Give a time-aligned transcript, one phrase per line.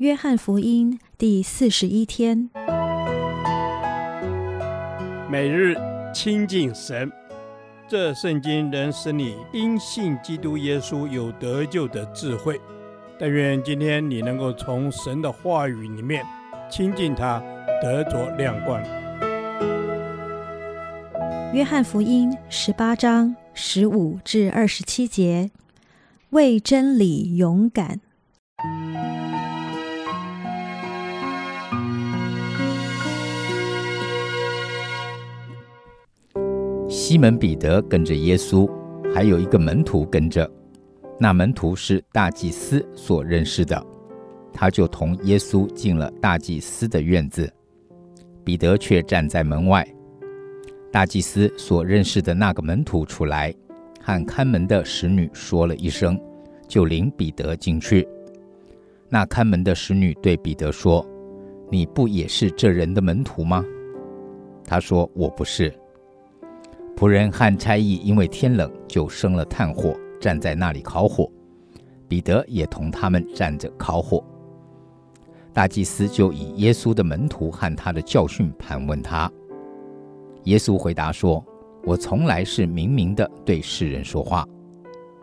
[0.00, 2.48] 约翰福音第四十一天，
[5.30, 5.76] 每日
[6.14, 7.12] 亲近神，
[7.86, 12.58] 这圣经能使你因信基督耶稣有得救的智慧。
[13.18, 16.24] 但愿今天你能够从神的话语里面
[16.70, 17.38] 亲近他，
[17.82, 18.82] 得着亮光。
[21.52, 25.50] 约翰福音十八章十五至二十七节，
[26.30, 28.00] 为真理勇敢。
[37.10, 38.70] 西门彼得跟着耶稣，
[39.12, 40.48] 还有一个门徒跟着。
[41.18, 43.84] 那门徒是大祭司所认识的，
[44.52, 47.52] 他就同耶稣进了大祭司的院子。
[48.44, 49.84] 彼得却站在门外。
[50.92, 53.52] 大祭司所认识的那个门徒出来，
[54.00, 56.16] 和看门的使女说了一声，
[56.68, 58.06] 就领彼得进去。
[59.08, 61.04] 那看门的使女对彼得说
[61.72, 63.64] ：“你不也是这人的门徒吗？”
[64.64, 65.74] 他说：“我不是。”
[66.96, 71.30] 仆人和差役因为天冷，就生了炭火，站在那里烤火。
[72.06, 74.22] 彼得也同他们站着烤火。
[75.52, 79.30] 大祭司就以耶稣的门徒和他的教训盘问他。
[80.44, 81.44] 耶稣回答说
[81.84, 84.46] ：“我从来是明明的对世人说话。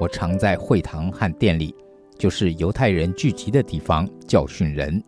[0.00, 1.74] 我常在会堂和殿里，
[2.18, 5.02] 就是犹太人聚集的地方教训人。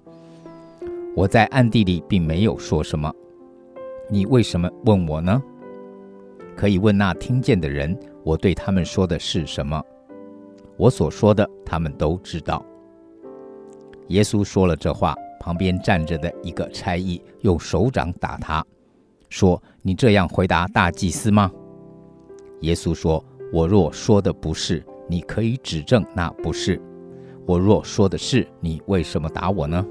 [1.15, 3.13] 我在暗地里并没有说什么。
[4.11, 5.43] 你为什么问我呢？”
[6.63, 9.83] 可以问那听见的人，我对他们说的是什么？
[10.77, 12.65] 我所说的，他们都知道。
[14.11, 18.65] 耶稣说了这话，旁边站着的一个差役用手掌打他，
[19.29, 21.51] 说：“你这样回答大祭司吗？”
[22.63, 26.81] 耶稣说：“我若说的不是，你可以指证那不是；
[27.45, 29.85] 我若说的是，你为什么打我呢？”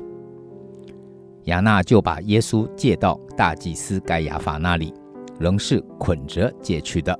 [1.48, 4.94] 亚那就把耶稣借到大祭司盖亚法那里。
[5.42, 7.20] 仍是捆着解去的。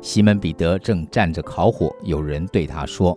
[0.00, 3.16] 西门彼得正站着烤火，有人对他说：“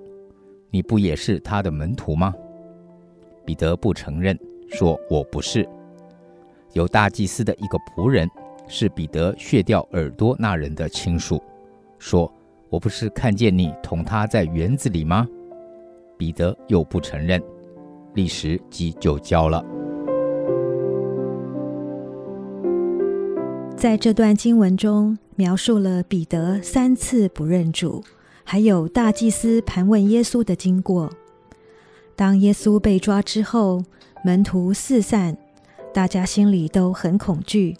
[0.69, 2.33] 你不也是他的门徒吗？”
[3.45, 4.37] 彼得不承认，
[4.69, 5.67] 说：“我不是。”
[6.73, 8.29] 有大祭司的一个仆人，
[8.67, 11.41] 是彼得削掉耳朵那人的亲属，
[11.97, 12.31] 说
[12.69, 15.27] ：“我不是看见你同他在园子里吗？”
[16.17, 17.41] 彼得又不承认，
[18.13, 19.63] 立时即就交了。
[23.79, 28.03] 在这段经文中，描述了彼得三次不认主，
[28.43, 31.09] 还有大祭司盘问耶稣的经过。
[32.13, 33.81] 当耶稣被抓之后，
[34.25, 35.37] 门徒四散，
[35.93, 37.77] 大家心里都很恐惧，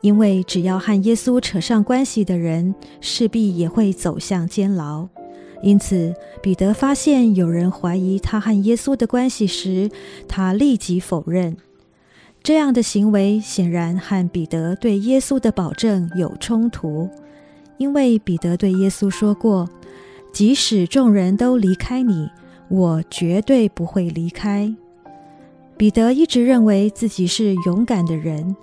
[0.00, 5.08] 因为只要和耶稣扯上关系的人，势必也会走向监牢。
[5.62, 6.12] 因此，
[6.42, 9.88] 彼得发现有人怀疑他和耶稣的关系时，
[10.26, 11.56] 他立即否认。
[12.48, 17.06] 这样的行为显然和彼得对耶稣的保证有冲突，
[17.76, 19.68] 因为彼得对耶稣说过
[20.32, 22.30] ：“即使众人都离开你，
[22.70, 24.74] 我绝对不会离开。”
[25.76, 28.56] 彼得一直认为自己是勇敢的人，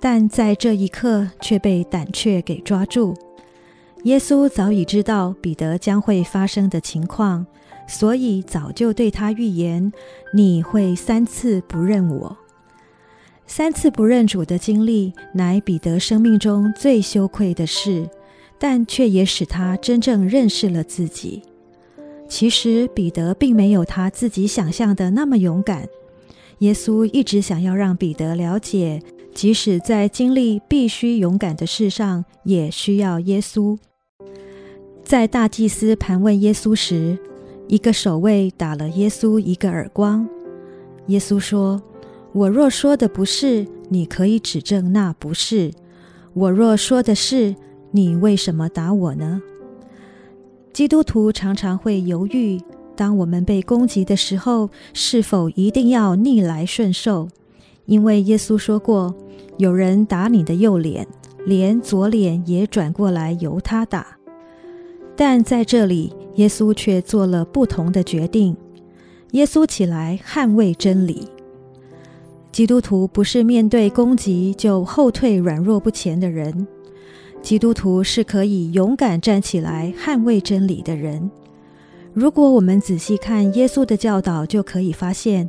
[0.00, 3.14] 但在这一刻却被胆怯给抓住。
[4.02, 7.46] 耶稣早已知道彼得将会发生的情况，
[7.86, 9.92] 所以早就对他预言
[10.34, 12.36] ：“你会三次不认我。”
[13.50, 18.06] 三次不认主的经历，乃彼得生命中最羞愧的事，
[18.58, 21.42] 但却也使他真正认识了自己。
[22.28, 25.88] 其实彼得并没有他自己想象的那么勇敢。
[26.58, 29.02] 耶稣一直想要让彼得了解，
[29.34, 33.78] 即使在经历必须勇敢的事上，也需要耶稣。
[35.02, 37.18] 在大祭司盘问耶稣时，
[37.66, 40.28] 一个守卫打了耶稣一个耳光。
[41.06, 41.82] 耶稣说。
[42.32, 45.72] 我若说的不是，你可以指证那不是；
[46.34, 47.56] 我若说的是，
[47.90, 49.42] 你为什么打我呢？
[50.72, 52.60] 基督徒常常会犹豫，
[52.94, 57.28] 当我们被攻击的时候，是否一定要逆来顺受？
[57.86, 59.14] 因为耶稣说过，
[59.56, 61.06] 有人打你的右脸，
[61.46, 64.18] 连左脸也转过来由他打。
[65.16, 68.54] 但在这里，耶稣却做了不同的决定。
[69.32, 71.26] 耶稣起来捍卫真理。
[72.50, 76.66] 基督徒不是面对攻击就后退、软弱不前的人。
[77.40, 81.30] 基督徒是可以勇敢站起来捍卫真理的人。
[82.12, 85.48] 如果我们仔细看耶稣的教导，就可以发现，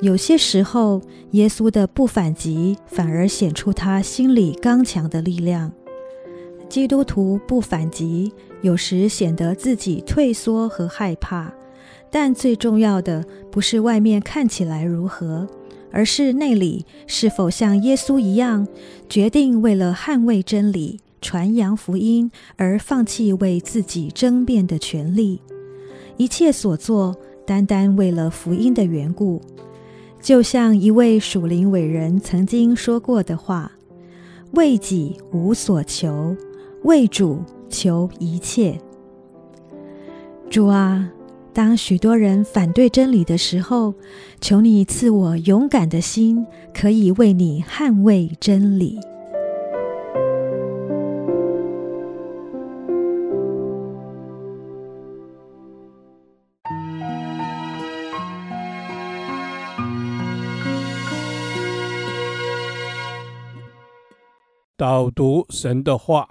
[0.00, 1.00] 有些时候
[1.32, 5.72] 耶稣的不反击，反而显出他心里刚强的力量。
[6.68, 11.52] 基督徒不反击，有时显得自己退缩和害怕，
[12.08, 15.46] 但最重要的不是外面看起来如何，
[15.96, 18.68] 而是内里是否像耶稣一样，
[19.08, 25.40] 决定为了捍卫真理、传扬福音而放弃为自己争辩的权利。
[26.18, 27.16] 一切所做，
[27.46, 29.40] 单单为了福音的缘故。
[30.20, 33.72] 就像一位属灵伟人曾经说过的话
[34.52, 36.36] ：“为己无所求，
[36.82, 37.38] 为主
[37.70, 38.78] 求一切。”
[40.50, 41.10] 主啊，
[41.56, 43.94] 当许多人反对真理的时候，
[44.42, 46.44] 求你赐我勇敢的心，
[46.74, 48.98] 可以为你捍卫真理。
[64.76, 66.28] 导读神的话，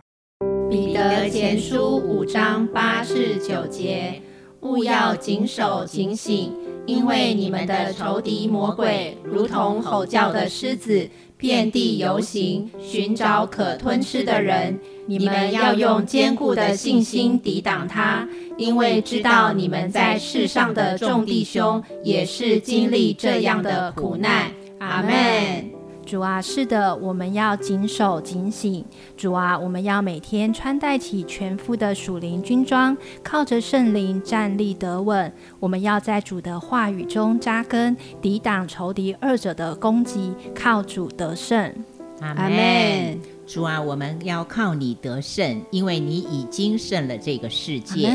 [0.69, 4.21] 彼得前书五章八至九节，
[4.66, 6.52] 务要谨守警醒，
[6.88, 11.08] 因为你们的仇敌魔鬼如同吼叫的狮子，
[11.38, 14.80] 遍地游行，寻找可吞吃的人。
[15.06, 18.28] 你们要用坚固的信心抵挡他，
[18.58, 24.52] 因为知道你们在世上的众弟兄也是经历这样的苦难。
[24.80, 25.75] 阿门。
[26.06, 28.86] 主啊，是的，我们要谨守警醒。
[29.18, 35.34] 主啊，我们要每天穿戴起全副的属灵军装，靠着圣灵站立得稳。
[35.60, 41.74] 我们要在主的话语中扎根，抵挡仇敌二者的攻击，靠主得胜。
[42.22, 43.35] 阿门。
[43.47, 48.09] 主啊，我们要靠你得胜，因为你已经胜了这个世界。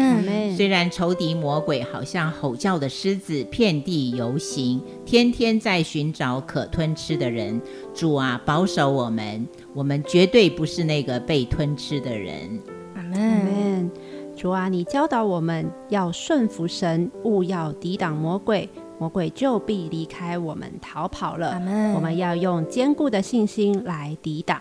[0.57, 7.61] 虽然仇敌魔鬼好像吼叫的狮子，遍地游行，天天在寻找可吞吃的人。
[7.95, 12.61] 主啊，保守我们，我们绝对不是那个被吞吃的人。
[12.97, 13.89] 阿门。
[14.37, 18.69] 主啊，你教导我们要顺服神，勿要抵挡魔鬼，
[18.99, 21.53] 魔鬼就必离开我们逃跑了。
[21.95, 24.61] 我们要用坚固的信心来抵挡。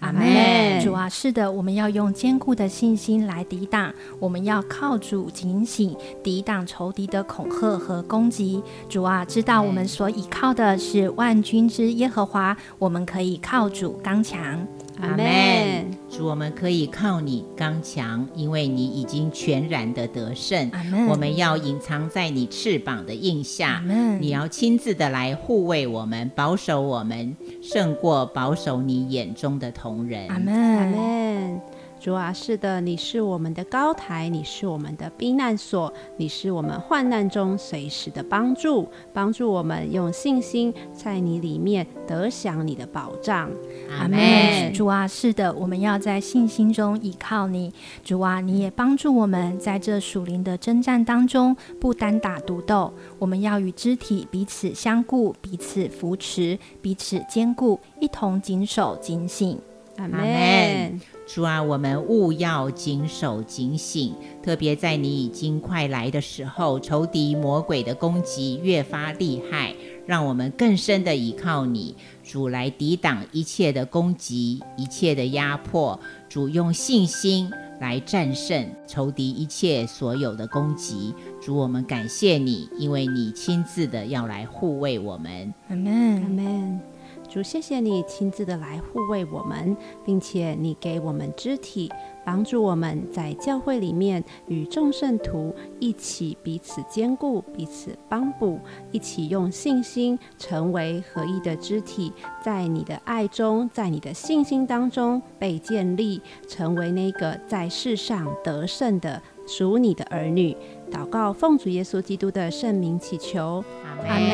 [0.00, 8.62] 阿门，主啊，是的，我们要用坚固的信心来抵挡，我们要靠主警醒，抵挡仇敌的恐吓和攻击。
[8.88, 14.64] 主啊，知道我们所依靠的是万军之耶和华，我们可以靠主刚强。
[15.00, 15.90] 阿门。
[16.10, 20.70] 主，我们可以靠你刚强，因为你已经全然的得胜。
[20.72, 21.06] 阿门。
[21.06, 23.74] 我们要隐藏在你翅膀的印下。
[23.74, 24.20] 阿门。
[24.20, 30.28] 你要亲自的来护卫我们，保守我们，胜过保守你眼中的同人。
[30.28, 30.54] 阿门。
[30.54, 31.60] 阿门。
[32.00, 43.50] 主啊，是的，你是我们的高台，你是我们的避难所，你是我们患难中随时的帮助，帮助我们用信心在你里面得享你的保障。
[43.90, 44.72] 阿门。
[44.72, 47.72] 主啊，是的，我们要在信心中依靠你。
[48.04, 59.58] 主啊，你也帮助我们在这属灵的征战当中不单打独斗，我们要与肢体彼此相顾，彼此扶持，彼此坚固，一同谨守警醒。
[59.96, 60.77] 阿门。
[61.26, 69.74] 主啊，我们务要谨守警醒，特别在你已经快来的时候，仇敌魔鬼的攻击越发厉害，
[70.06, 76.00] 让我们更深的依靠你，主来抵挡一切的攻击，一切的压迫。
[76.28, 81.14] 主用信心来战胜仇敌一切所有的攻击。
[81.42, 85.52] 主，我们感谢你，因为你亲自的要来护卫我们。
[85.68, 86.80] 阿门，阿门。
[87.28, 91.90] 主，谢谢你亲自的来护卫我们，并且你给我们肢体，
[92.24, 98.58] 帮助我们在教会里面与众圣徒一起彼此坚固、彼此帮补，
[98.90, 110.56] 一起用信心成为合一的肢体，在你的爱中，在你的信心当中被建立，成为那个在世上得胜的属你的儿女。
[110.90, 114.28] 祷告，奉主耶稣基督的圣名祈求，阿门。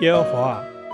[0.00, 0.71] 耶和华。